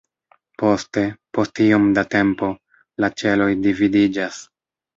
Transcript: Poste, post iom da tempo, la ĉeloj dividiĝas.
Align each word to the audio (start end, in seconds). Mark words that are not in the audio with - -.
Poste, 0.61 1.03
post 1.39 1.61
iom 1.67 1.85
da 1.99 2.05
tempo, 2.15 2.51
la 3.05 3.13
ĉeloj 3.23 3.53
dividiĝas. 3.69 4.45